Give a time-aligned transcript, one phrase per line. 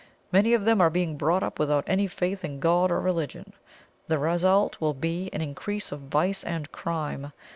[0.31, 3.53] Many of them are being brought up without any faith in God or religion;
[4.07, 7.31] the result will be an increase of vice and crime.